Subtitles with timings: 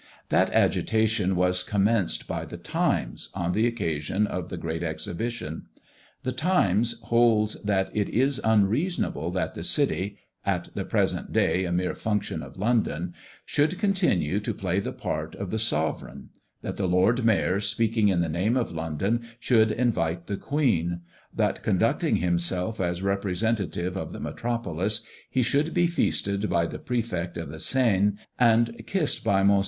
[0.29, 5.67] That agitation was commenced by "The Times," on the occasion of the great exhibition.
[6.23, 11.71] "The Times" holds that it is unreasonable that the city at the present day a
[11.71, 13.13] mere function of London
[13.45, 16.29] should continue to play the part of the sovereign;
[16.63, 21.61] that the Lord Mayor speaking in the name of London, should invite the Queen; that,
[21.61, 27.49] conducting himself as representative of the metropolis, he should be feasted by the Prefect of
[27.49, 29.59] the Seine, and kissed by Mons.